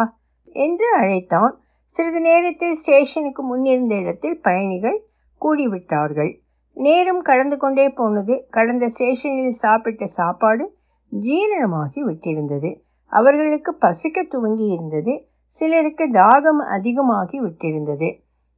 [0.57, 1.55] என்று அழைத்தான்.
[1.95, 4.99] சிறிது நேரத்தில் ஸ்டேஷனுக்கு முன்னிருந்த இடத்தில் பயணிகள்
[5.41, 6.33] கூடிவிட்டார்கள்.
[6.77, 8.35] நேரம் கடந்து கொண்டே போனது.
[8.51, 10.65] கடந்த ஸ்டேஷனில் சாப்பிட்ட சாப்பாடு
[11.13, 12.71] ஜீரணமாகி விட்டிருந்தது.
[13.13, 15.15] அவர்களுக்கு பசிக்க துவங்கி இருந்தது
[15.47, 18.09] சிலருக்கு தாகம் அதிகமாகி விட்டிருந்தது.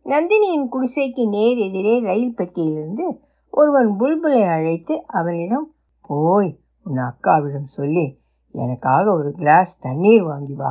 [0.04, 3.06] நந்தினியின் குடிசைக்கு நேர் எதிரே ரயில் பெட்டியிலிருந்து
[3.50, 5.66] ஒருவன் புல்புலை அழைத்து அவனிடம்
[6.08, 6.50] போய்
[6.84, 8.06] உன் அக்காவிடம் சொல்லி.
[8.54, 10.70] எனக்காக ஒரு கிளாஸ் தண்ணீர் வாங்கி வா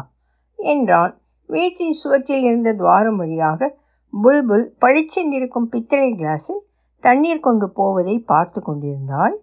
[0.55, 1.13] என்றான்.
[1.49, 3.69] வீட்டின் சுவற்றில் இருந்த துவாரம் வழியாக
[4.13, 6.61] புல்புல் பளிச்சென்றிருக்கும் பித்தளை கிளாஸில்
[7.03, 9.35] தண்ணீர் கொண்டு போவதை பார்த்து கொண்டிருந்தாள்.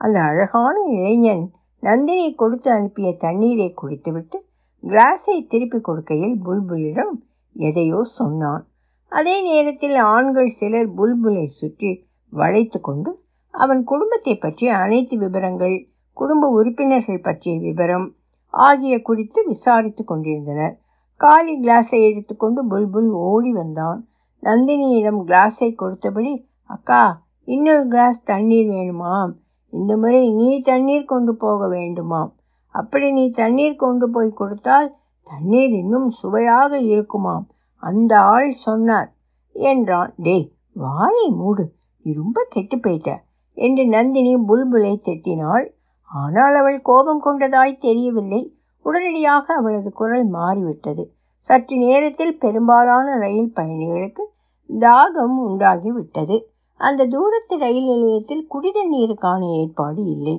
[0.00, 1.44] அந்த அழகான இளைஞன்
[1.82, 4.38] நந்தினி கொடுத்து அனுப்பிய தண்ணீரை குடித்துவிட்டு
[4.84, 7.12] கிளாஸை திருப்பி கொடுக்கையில் புல்புலிடம்
[7.56, 8.64] எதையோ சொன்னான்.
[9.12, 11.90] அதே நேரத்தில் ஆண்கள் சிலர் புல்புலை சுற்றி
[12.32, 13.10] வளைத்து கொண்டு
[13.54, 15.76] அவன் குடும்பத்தை பற்றிய அனைத்து விவரங்கள்
[16.16, 18.06] குடும்ப உறுப்பினர்கள் பற்றிய விவரம்
[18.54, 20.74] ஆகிய குறித்து விசாரித்து கொண்டிருந்தனர்.
[21.20, 24.00] காலி கிளாஸை எடுத்துக்கொண்டு புல்புல் ஓடி வந்தான்.
[24.42, 26.32] நந்தினியிடம் கிளாஸை கொடுத்தபடி
[26.70, 27.02] அக்கா
[27.48, 29.32] இன்னொரு கிளாஸ் தண்ணீர் வேணுமாம்.
[29.68, 32.32] இந்த முறை நீ தண்ணீர் கொண்டு போக வேண்டுமாம்.
[32.68, 37.46] அப்படி நீ தண்ணீர் கொண்டு போய் கொடுத்தால் தண்ணீர் இன்னும் சுவையாக இருக்குமாம்.
[37.76, 39.12] அந்த ஆள் சொன்னார்.
[39.52, 41.72] என்றான் டேய் வாயை மூடு.
[42.02, 43.16] நீ ரொம்ப கெட்டு போயிட்ட.
[43.54, 45.66] என்று நந்தினி புல்புலை திட்டினாள்.
[46.04, 48.56] ஆனால் அவள் கோபம் கொண்டதாய் தெரியவில்லை.
[48.82, 51.12] உடனடியாக அவளது குரல் மாறிவிட்டது.
[51.38, 54.22] சற்று நேரத்தில் பெரும்பாலான ரயில் பயணிகளுக்கு
[54.80, 56.40] தாகம் உண்டாகிவிட்டது.
[56.80, 60.36] அந்த தூரத்து ரயில் நிலையத்தில் குடிதண்ணீருக்கான ஏற்பாடு இல்லை.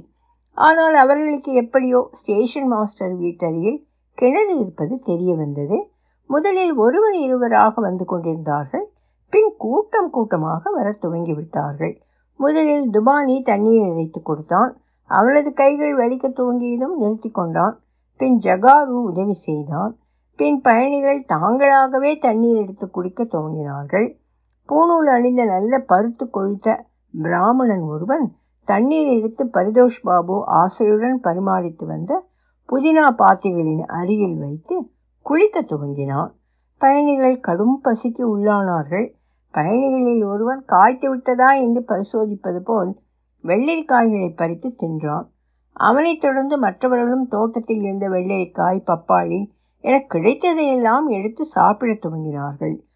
[0.58, 3.80] ஆனால் அவர்களுக்கு எப்படியோ ஸ்டேஷன் மாஸ்டர் வீட்டருகில்
[4.18, 5.78] கிணறு இருப்பது தெரிய வந்தது.
[6.30, 8.86] முதலில் ஒருவர் இருவராக வந்து கொண்டிருந்தார்கள்.
[9.34, 11.96] பின் கூட்டம் கூட்டமாக வர துவங்கிவிட்டார்கள்
[12.40, 14.72] முதலில் துபானி தண்ணீர் இறைத்து கொடுத்தான்.
[15.10, 17.76] அவளது கைகள் வலிக்க துவங்கியதும் நிறுத்தி கொண்டான்.
[18.20, 19.92] பின் ஜகாரு உதவி செய்தான்.
[20.40, 24.08] பின் பயணிகள் தாங்களாகவே தண்ணீர் எடுத்து குடிக்க துவங்கினார்கள்.
[24.68, 26.80] பூணூல் அணிந்த நல்ல பருத்து கொழுத்த
[27.22, 32.26] பிராமணன் ஒருவன் தண்ணீர் எடுத்து பரிதோஷ் பாபு ஆசையுடன் பரிமாறித்து வந்த
[32.70, 36.32] புதினா பாத்திகளின் அருகில் வைத்து குளிக்க துவங்கினான்.
[36.78, 39.14] பயணிகள் கடும் பசிக்கு உள்ளானார்கள்.
[39.52, 41.52] பயணிகளில் ஒருவன் காய்த்து விட்டதா?
[41.52, 42.96] என்று பரிசோதிப்பது போல்
[43.44, 45.26] வெள்ளரிக்காய்களை பறித்து தின்றான்.
[45.74, 49.50] அவனைத் தொடர்ந்து மற்றவர்களும் தோட்டத்தில் இருந்த வெள்ளரிக்காய் பப்பாளி
[49.80, 52.87] என கிடைத்ததையெல்லாம் எடுத்து சாப்பிடத் துவங்கினார்கள்.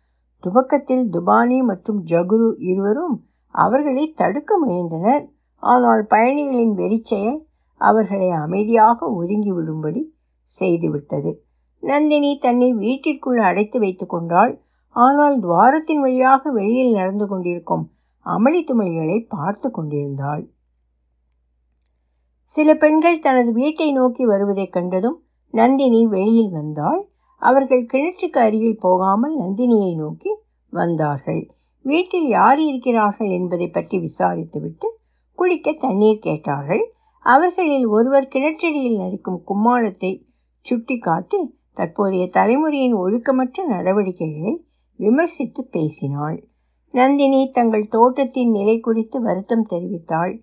[0.41, 5.29] துவக்கத்தில் துபானி மற்றும் ஜகுரு இருவரும் அவர்களை தடுக்க முயன்றனர்.
[5.57, 10.01] ஆனால் பயணிகளின் வெறிச்செயல் அவர்களை அமைதியாக ஒதுங்கி விடும்படி
[10.43, 11.31] செய்துவிட்டது.
[11.79, 14.61] நந்தினி தன்னை வீட்டிற்குள் அடைத்து வைத்து கொண்டாள்.
[14.89, 17.91] ஆனால் துவாரத்தின் வழியாக வெளியில் நடந்து கொண்டிருக்கும்
[18.25, 20.43] அமளி துமளிகளை பார்த்து கொண்டிருந்தாள்.
[22.43, 25.17] சில பெண்கள் தனது வீட்டை நோக்கி வருவதைக் கண்டதும்
[25.53, 27.10] நந்தினி வெளியில் வந்தாள்.
[27.41, 30.31] அவர்கள் கிணற்றுக்கு அருகில் போகாமல் நந்தினியை நோக்கி
[30.73, 31.41] வந்தார்கள்.
[31.85, 34.87] வீட்டில் யார் இருக்கிறார்கள் என்பதை பற்றி விசாரித்துவிட்டு
[35.37, 36.83] குளிக்க தண்ணீர் கேட்டார்கள்.
[37.25, 40.11] அவர்களில் ஒருவர் கிணற்றடியில் நடிக்கும் கும்மாளத்தை
[40.65, 41.39] சுட்டி காட்டி
[41.73, 44.53] தற்போதைய தலைமுறையின் ஒழுக்கமற்ற நடவடிக்கைகளை
[44.99, 46.37] விமர்சித்து பேசினாள்.
[46.93, 50.33] நந்தினி தங்கள் தோட்டத்தின் நிலை குறித்து வருத்தம் தெரிவித்தாள்.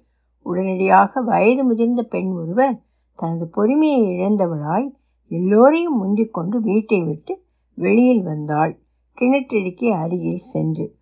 [0.46, 2.76] உடனடியாக வயது முதிர்ந்த பெண் ஒருவர்
[3.18, 4.88] தனது பொறுமையை இழந்தவளாய்
[5.30, 7.42] எல்லோரையும் முந்திக்கொண்டு வீட்டை விட்டு
[7.74, 8.78] வெளியில் வந்தாள்.
[9.16, 10.94] கிணற்றடிக்கு அருகில் சென்று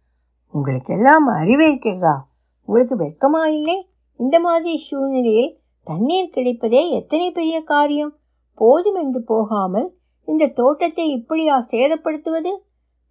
[0.54, 2.28] உங்களுக்கெல்லாம் அறிவு இருக்கிறதா?
[2.68, 8.14] உங்களுக்கு வெட்கமா இல்லை இந்த மாதிரி சூழ்நிலையில் தண்ணீர் கிடைப்பதே எத்தனை பெரிய காரியம்?
[8.54, 9.88] போதும் என்று போகாமல்
[10.24, 12.52] இந்த தோட்டத்தை இப்படியா சேதப்படுத்துவது?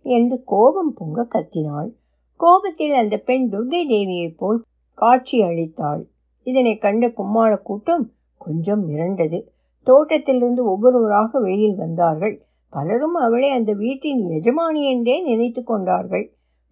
[0.02, 1.90] என்று கோபம் பொங்க கத்தினாள்.
[2.40, 6.02] கோபத்தில் அந்த பெண் துர்கை தேவியைப் போல் காட்சி அளித்தாள்.
[6.46, 9.40] இதனை கண்ட கும்மாள கூட்டம் கொஞ்சம் மிரண்டது.
[9.86, 12.36] தோட்டத்திலிருந்து ஒவ்வொருவராக வெளியில் வந்தார்கள்.
[12.70, 16.26] பலரும் அவளை அந்த வீட்டின் எஜமானி என்றே நினைத்து கொண்டார்கள்.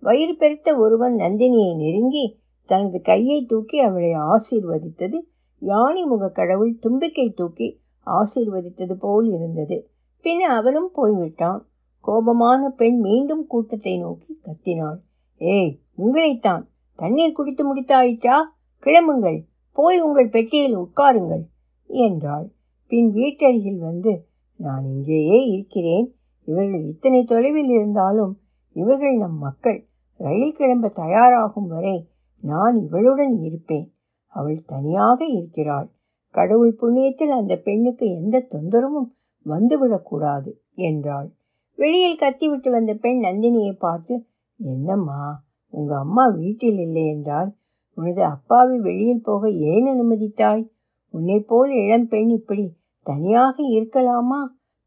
[0.03, 2.25] வயிறு பெருத்த ஒருவன் நந்தினியை நெருங்கி
[2.69, 5.19] தனது கையை தூக்கி அவளை ஆசீர்வதித்தது.
[5.61, 7.67] யானி முக கடவுள் தும்பிக்கை தூக்கி
[8.07, 9.77] ஆசீர்வதித்தது போல் இருந்தது.
[10.25, 11.61] பின் அவனும் போய்விட்டான்.
[12.03, 14.99] கோபமான பெண் மீண்டும் கூட்டத்தை நோக்கி கத்தினாள்.
[15.41, 16.63] ஏய் உங்களைத்தான்.
[16.99, 18.37] தண்ணீர் குடித்து முடித்தாயிற்றா?
[18.83, 19.39] கிளம்புங்கள்.
[19.71, 21.45] போய் உங்கள் பெட்டியில் உட்காருங்கள்
[21.85, 22.47] என்றாள்.
[22.93, 24.11] பின் வீட்டருகில் வந்து
[24.59, 26.07] நான் இங்கேயே இருக்கிறேன்.
[26.47, 28.33] இவர்கள் இத்தனை தொலைவில் இருந்தாலும்
[28.71, 29.79] இவர்கள் நம் மக்கள்.
[30.19, 33.87] ரயில் கிளம்ப தயாராகும் வரை நான் இவளுடன் இருப்பேன்.
[34.27, 35.87] அவள் தனியாக இருக்கிறாள்.
[36.29, 39.09] கடவுள் புண்ணியத்தில் அந்த பெண்ணுக்கு எந்த தொந்தரவும்
[39.45, 41.27] வந்துவிடக்கூடாது என்றாள்.
[41.75, 44.15] வெளியில் கத்திவிட்டு வந்த பெண் நந்தினியை பார்த்து
[44.59, 45.21] என்னம்மா
[45.69, 47.55] உங்க அம்மா வீட்டில் இல்லை என்றால்
[47.93, 50.63] உனது அப்பாவை வெளியில் போக ஏன் அனுமதித்தாய்?
[51.09, 52.63] உன்னை போல் இளம்பெண் இப்படி
[53.03, 54.41] தனியாக இருக்கலாமா?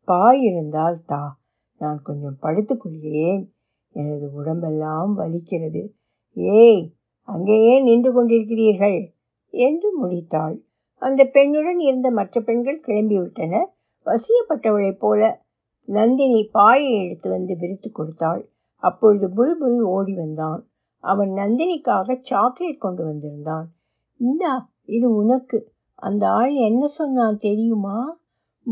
[0.04, 1.38] பாய் இருந்தால் தா
[1.78, 3.48] நான் கொஞ்சம் படுத்துக்கொள்கிறேன்.
[3.92, 5.90] எனது உடம்பெல்லாம் வலிக்கிறது.
[6.32, 9.12] ஏய் அங்கேயே நின்று கொண்டிருக்கிறீர்கள்
[9.48, 10.58] என்று முடித்தாள்.
[10.94, 13.66] அந்த பெண்ணுடன் இருந்த மற்ற பெண்கள் கிளம்பிவிட்டனர்.
[14.04, 15.44] வசியப்பட்டவளைப் போல
[15.84, 18.48] நந்தினி பாயை எடுத்து வந்து விரித்து கொடுத்தாள்.
[18.76, 20.68] அப்பொழுது புல்புல் ஓடி வந்தான்.
[20.98, 23.72] அவன் நந்தினிக்காக சாக்லேட் கொண்டு வந்திருந்தான்.
[24.16, 25.74] இந்தா இது உனக்கு.
[25.98, 28.18] அந்த ஆள் என்ன சொன்னான் தெரியுமா?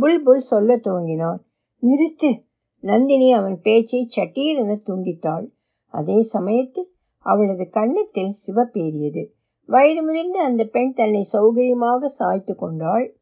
[0.00, 1.38] புல்புல் சொல்ல துவங்கினான்.
[1.82, 2.44] நிறுத்து.
[2.80, 5.46] நந்தினி அவன் பேச்சை சட்டீரென துண்டித்தாள்.
[5.86, 9.26] அதே சமயத்தில் அவளது கன்னத்தில் சிவப்பேறியது.
[9.66, 13.16] வயது முதிர்ந்த அந்த பெண் தன்னை சௌகரியமாக சாய்த்து கொண்டாள்.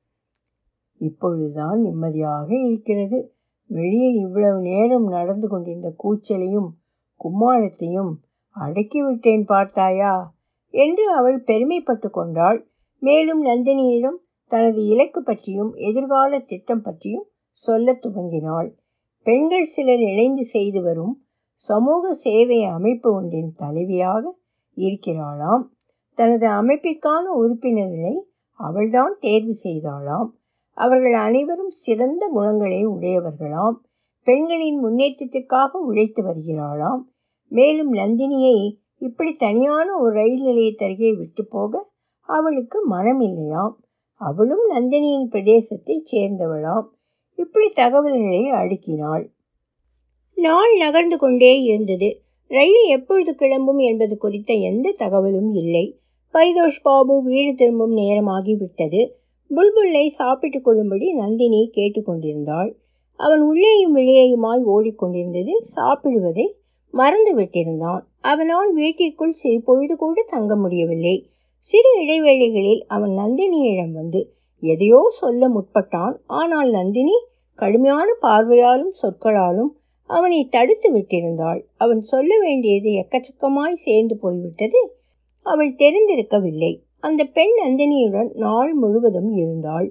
[0.96, 3.34] இப்பொழுதுதான் நிம்மதியாக இருக்கிறது.
[3.66, 6.68] வெளியில் இவ்வளவு நேரம் நடந்து கொண்டிருந்த கூச்சலையும்
[7.24, 8.12] கும்மாளத்தையும்
[8.60, 10.34] அடக்கிவிட்டேன் பார்த்தாயா?
[10.68, 12.71] என்று அவள் பெருமைப்பட்டு கொண்டாள்.
[13.02, 18.68] மேலும் நந்தினியிடம் தனது இலக்கு பற்றியும் எதிர்கால திட்டம் பற்றியும் சொல்ல துவங்கினாள்.
[19.22, 21.14] பெண்கள் சிலர் இணைந்து செய்து வரும்
[21.54, 24.22] சமூக சேவை அமைப்பு ஒன்றின் தலைவியாக
[24.76, 25.64] இருக்கிறாளாம்.
[26.14, 28.14] தனது அமைப்பிற்கான உறுப்பினர்களை
[28.58, 30.28] அவள்தான் தேர்வு செய்தாளாம்.
[30.76, 33.76] அவர்கள் அனைவரும் சிறந்த குணங்களை உடையவர்களாம்.
[34.26, 37.02] பெண்களின் முன்னேற்றத்திற்காக உழைத்து வருகிறாளாம்.
[37.48, 41.90] மேலும் நந்தினியை இப்படி தனியான ஒரு ரயில் நிலையத்தருகே விட்டு போக
[42.32, 43.76] அவளுக்கு மனம் இல்லையாம்
[44.20, 46.86] அவளும் நந்தினியின் பிரதேசத்தைச் சேர்ந்தவளாம்.
[47.36, 49.24] இப்படி தகவல்களை அடுக்கினாள்.
[50.34, 52.08] நாள் நகர்ந்து கொண்டே இருந்தது.
[52.48, 55.84] ரயில் எப்பொழுது கிளம்பும் என்பது குறித்த எந்த தகவலும் இல்லை.
[56.34, 59.02] பரிதோஷ் பாபு வீடு திரும்பும் நேரமாகி விட்டது.
[59.50, 62.70] புல்புல்லை சாப்பிட்டுக் கொள்ளும்படி நந்தினி கேட்டுக்கொண்டிருந்தாள்
[63.20, 66.46] அவன் உள்ளேயும் வெளியேயுமாய் ஓடிக்கொண்டிருந்தது சாப்பிடுவதை
[66.94, 71.16] மறந்து விட்டிருந்தான் அவனால் வீட்டிற்குள் சிறு பொழுது கூட தங்க முடியவில்லை.
[71.64, 74.20] சிறு இடைவேளைகளில் அவன் நந்தினியிடம் வந்து
[74.62, 76.14] எதையோ சொல்ல முற்பட்டான்.
[76.26, 77.16] ஆனால் நந்தினி
[77.58, 79.70] கடுமையான பார்வையாலும் சொற்களாலும்
[80.10, 81.60] அவனை தடுத்து விட்டிருந்தாள்.
[81.76, 84.80] அவன் சொல்ல வேண்டியது எக்கச்சக்கமாய் சேர்ந்து போய்விட்டது.
[85.46, 86.72] அவள் தெரிந்திருக்கவில்லை.
[87.00, 89.88] அந்த பெண் நந்தினியுடன் நாள் முழுவதும் இருந்தாள்.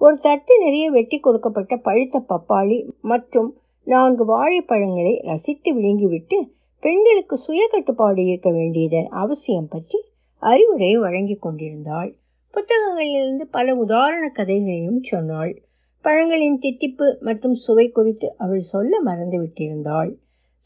[0.00, 3.50] ஒரு தட்டு நிறைய வெட்டி கொடுக்கப்பட்ட பழுத்த பப்பாளி மற்றும்
[3.86, 6.38] நான்கு வாழைப்பழங்களை ரசித்து விழுங்கிவிட்டு
[6.82, 9.98] பெண்களுக்கு சுய கட்டுப்பாடு இருக்க வேண்டியதன் அவசியம் பற்றி
[10.44, 12.10] அறிவுரை வழங்கி கொண்டிருந்தாள்.
[12.54, 15.62] புத்தகங்களிலிருந்து பல உதாரண கதைகளையும் சொன்னாள்.
[16.04, 20.10] பழங்களின் தித்திப்பு மற்றும் சுவை குறித்து அவள் சொல்ல மறந்துவிட்டிருந்தாள்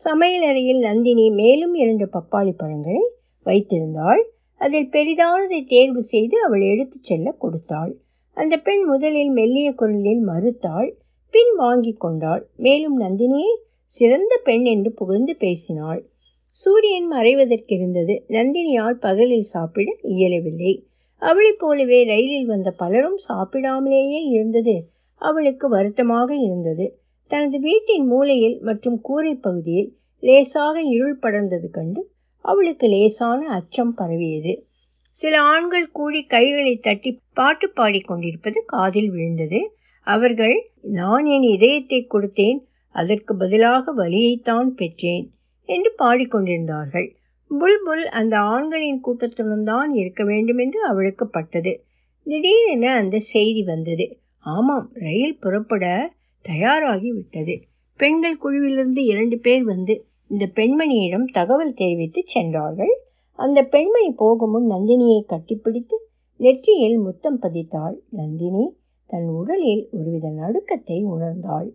[0.05, 3.01] சமையலறையில் நந்தினி மேலும் இரண்டு பப்பாளி பழங்களை
[3.47, 4.23] வைத்திருந்தாள்.
[4.59, 7.95] அதில் பெரிதானதை தேர்வு செய்து அவள் எடுத்துச் செல்ல கொடுத்தாள்.
[8.35, 10.91] அந்த பெண் முதலில் மெல்லிய குரலில் மறுத்தாள்.
[11.31, 12.47] பின் வாங்கி கொண்டாள்.
[12.57, 16.05] மேலும் நந்தினியை சிறந்த பெண் என்று புகழ்ந்து பேசினாள்.
[16.51, 18.21] சூரியன் மறைவதற்கிருந்தது.
[18.29, 20.87] நந்தினியால் பகலில் சாப்பிட இயலவில்லை.
[21.19, 24.89] அவளைப் போலவே ரயிலில் வந்த பலரும் சாப்பிடாமலேயே இருந்தது.
[25.15, 26.99] அவளுக்கு வருத்தமாக இருந்தது.
[27.29, 34.67] தனது வீட்டின் மூலையில் மற்றும் கூரை பகுதியில் லேசாக இருள் படர்ந்தது கண்டு அவளுக்கு லேசான அச்சம் பரவியது.
[35.11, 39.77] சில ஆண்கள் கூடி கைகளை தட்டி பாட்டு பாடிக்கொண்டிருப்பது காதில் விழுந்தது.
[40.07, 42.59] அவர்கள் நான் என் இதயத்தை கொடுத்தேன்.
[42.91, 45.31] அதற்கு பதிலாக வலியைத்தான் பெற்றேன்.
[45.69, 47.09] என்று பாடிக்கொண்டிருந்தார்கள்.
[47.51, 51.73] புல்புல் அந்த ஆண்களின் கூட்டத்துடன் தான் இருக்க வேண்டும் என்று அவளுக்கு பட்டது.
[52.27, 54.07] திடீரென அந்த செய்தி வந்தது.
[54.47, 55.85] ஆமாம் ரயில் புறப்பட
[56.45, 57.55] தயாராகி விட்டது.
[58.01, 59.95] பெண்கள் குழுவிலிருந்து இரண்டு பேர் வந்து
[60.29, 62.95] இந்த பெண்மணியிடம் தகவல் தெரிவித்து சென்றார்கள்.
[63.39, 65.97] அந்த பெண்மணி போகும் முன் நந்தினியை கட்டிப்பிடித்து
[66.41, 67.97] நெற்றியில் முத்தம் பதித்தாள்.
[68.11, 68.65] நந்தினி
[69.11, 71.69] தன் உடலில் ஒருவித நடுக்கத்தை உணர்ந்தாள்.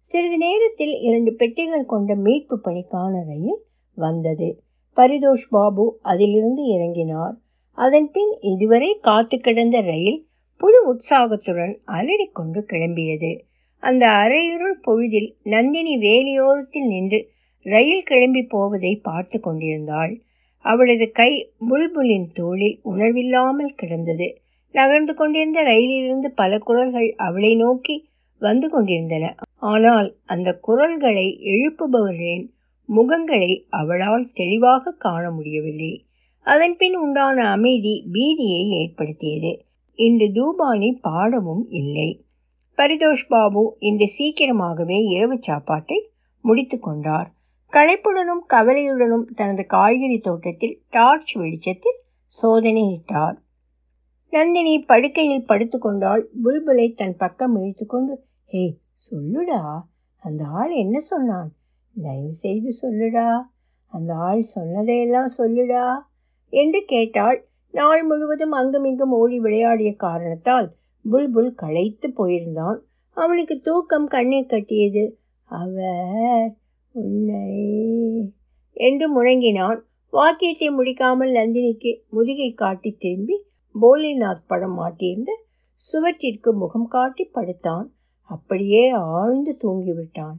[0.00, 4.62] சிறிது நேரத்தில் இரண்டு பெட்டிகள் கொண்ட மீட்பு பணிக்கான ரயில் வந்தது.
[4.96, 7.32] பரிதோஷ் பாபு அதிலிருந்து இறங்கினார்.
[7.72, 13.40] அதன் பின் இதுவரை காத்து கிடந்த ரயில் புது உற்சாகத்துடன் அலறிக்கொண்டு கிளம்பியது.
[13.78, 17.28] அந்த அரையுருள் பொழுதில் நந்தினி வேலியோரத்தில் நின்று
[17.62, 20.20] ரயில் கிளம்பி போவதை பார்த்து கொண்டிருந்தாள்.
[20.58, 24.40] அவளது கை புல்புலின் தோளில் உணர்வில்லாமல் கிடந்தது.
[24.70, 28.07] நகர்ந்து கொண்டிருந்த ரயிலிலிருந்து பல குரல்கள் அவளை நோக்கி
[28.38, 29.34] வந்து கொண்டிருந்தன.
[29.56, 32.46] ஆனால் அந்த குரல்களை எழுப்புபவர்களின்
[32.96, 36.06] முகங்களை அவளால் தெளிவாக காண முடியவில்லை.
[36.46, 39.64] அதன்பின் உண்டான அமைதி பீதியை ஏற்படுத்தியது.
[39.94, 42.24] இன்று தூபானி பாடவும் இல்லை.
[42.76, 47.32] பரிதோஷ் பாபு இன்று சீக்கிரமாகவே இரவு சாப்பாட்டை முடித்து கொண்டார்.
[47.72, 51.98] களைப்புடனும் கவலையுடனும் தனது காய்கறி தோட்டத்தில் டார்ச் வெளிச்சத்தில்
[52.42, 53.36] சோதனையிட்டார்.
[54.30, 58.78] நந்தினி படுக்கையில் படுத்துக்கொண்டால் புல்புலை தன் பக்கம் இழுத்துக்கொண்டு ஹே
[59.10, 59.80] சொல்லுடா.
[60.16, 61.52] அந்த ஆள் என்ன சொன்னான்?
[62.02, 63.40] தயவு செய்து சொல்லுடா.
[63.86, 65.98] அந்த ஆள் சொன்னதையெல்லாம் சொல்லுடா.
[66.48, 67.48] என்று கேட்டாள்.
[67.70, 70.74] நாள் முழுவதும் அங்குமிங்கும் ஓடி விளையாடிய காரணத்தால்
[71.10, 72.78] புல்புல் களைத்து போயிருந்தான்.
[73.10, 75.18] அவனுக்கு தூக்கம் கண்ணை கட்டியது.
[75.42, 76.54] அவர்
[76.90, 77.54] உன்னை
[78.72, 79.80] என்று முழங்கினான்.
[80.10, 83.46] வாக்கியத்தை முடிக்காமல் நந்தினிக்கு முதுகை காட்டி திரும்பி
[83.80, 85.30] போலிநாத் படம் மாட்டியிருந்த
[85.74, 87.94] சுவற்றிற்கு முகம் காட்டி படுத்தான்.
[88.20, 90.34] அப்படியே ஆழ்ந்து தூங்கிவிட்டான்.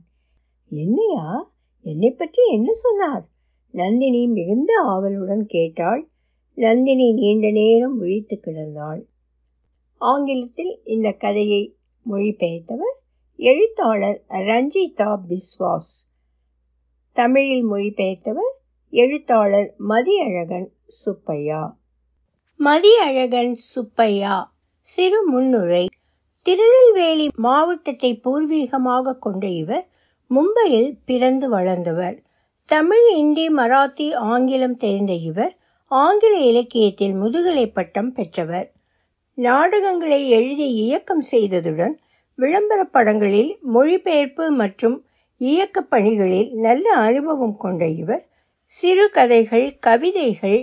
[0.70, 1.54] என்னையா?
[1.82, 3.28] என்னை பற்றி என்ன சொன்னார்?
[3.72, 6.10] நந்தினி மிகுந்த ஆவலுடன் கேட்டாள்.
[6.54, 9.02] நந்தினி நீண்ட நேரம் விழித்து கிடந்தாள்.
[9.96, 11.78] ஆங்கிலத்தில் இந்த கதையை
[12.10, 12.98] மொழிபெயர்த்தவர்
[13.36, 16.10] எழுத்தாளர் ரஞ்சிதா பிஸ்வாஸ்.
[17.12, 18.54] தமிழில் மொழிபெயர்த்தவர்
[18.90, 21.79] எழுத்தாளர் மதியழகன் சுப்பையா.
[22.60, 24.52] மதியழகன் சுப்பையா.
[24.82, 25.86] சிறு முன்னுரை.
[26.46, 29.86] திருநெல்வேலி மாவட்டத்தை பூர்வீகமாக கொண்ட இவர்
[30.32, 32.18] மும்பையில் பிறந்து வளர்ந்தவர்.
[32.70, 35.54] தமிழ் இந்தி மராத்தி ஆங்கிலம் தெரிந்த இவர்
[35.92, 38.68] ஆங்கில இலக்கியத்தில் முதுகலை பட்டம் பெற்றவர்.
[39.38, 41.96] நாடகங்களை எழுதி இயக்கம் செய்ததுடன்
[42.36, 44.98] விளம்பர படங்களில் மொழிபெயர்ப்பு மற்றும்
[45.38, 48.28] இயக்க பணிகளில் நல்ல அனுபவம் கொண்ட இவர்
[48.72, 50.60] சிறுகதைகள் கவிதைகள்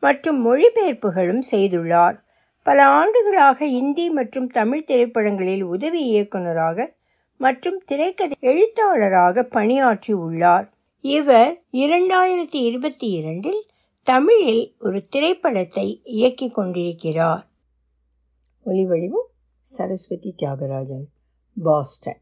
[0.00, 2.18] மற்றும் மொழிபெயர்ப்புகளும் செய்துள்ளார்.
[2.62, 6.94] பல ஆண்டுகளாக இந்தி மற்றும் தமிழ் திரைப்படங்களில் உதவி இயக்குநராக
[7.36, 10.72] மற்றும் திரைக்கதை எழுத்தாளராக பணியாற்றி உள்ளார்.
[11.00, 13.66] இவர் இரண்டாயிரத்தி இருபத்தி இரண்டில்
[14.02, 17.46] தமிழில் ஒரு திரைப்படத்தை இயக்கிக் கொண்டிருக்கிறார்.
[18.66, 19.28] ஒலிவடிவம்
[19.60, 21.06] சரஸ்வதி தியாகராஜன்
[21.62, 22.20] பாஸ்டன்.